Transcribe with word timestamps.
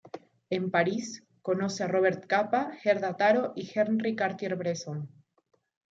En 0.49 0.71
París 0.71 1.21
conoce 1.43 1.83
a 1.83 1.87
Robert 1.87 2.25
Capa, 2.25 2.71
Gerda 2.81 3.17
Taro 3.17 3.53
y 3.55 3.69
Henri 3.75 4.15
Cartier-Bresson. 4.15 5.07